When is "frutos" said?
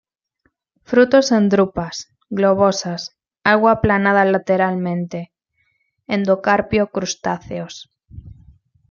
0.91-1.31